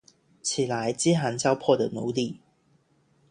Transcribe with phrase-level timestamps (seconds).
[0.41, 2.39] 起来，饥寒交迫的奴隶！